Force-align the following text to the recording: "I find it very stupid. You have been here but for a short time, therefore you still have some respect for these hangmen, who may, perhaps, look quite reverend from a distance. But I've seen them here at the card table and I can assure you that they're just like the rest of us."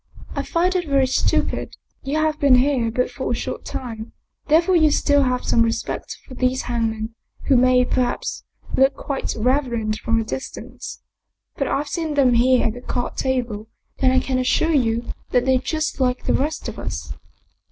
"I 0.35 0.41
find 0.41 0.75
it 0.75 0.87
very 0.89 1.05
stupid. 1.05 1.75
You 2.01 2.17
have 2.17 2.39
been 2.39 2.55
here 2.55 2.89
but 2.89 3.11
for 3.11 3.29
a 3.29 3.35
short 3.35 3.63
time, 3.65 4.13
therefore 4.47 4.75
you 4.75 4.89
still 4.89 5.21
have 5.21 5.45
some 5.45 5.61
respect 5.61 6.17
for 6.27 6.33
these 6.33 6.63
hangmen, 6.63 7.13
who 7.43 7.55
may, 7.55 7.85
perhaps, 7.85 8.43
look 8.75 8.95
quite 8.95 9.35
reverend 9.37 9.99
from 9.99 10.19
a 10.19 10.23
distance. 10.23 11.03
But 11.55 11.67
I've 11.67 11.87
seen 11.87 12.15
them 12.15 12.33
here 12.33 12.65
at 12.65 12.73
the 12.73 12.81
card 12.81 13.15
table 13.15 13.67
and 13.99 14.11
I 14.11 14.19
can 14.19 14.39
assure 14.39 14.73
you 14.73 15.05
that 15.29 15.45
they're 15.45 15.59
just 15.59 15.99
like 15.99 16.23
the 16.25 16.33
rest 16.33 16.67
of 16.67 16.79
us." 16.79 17.13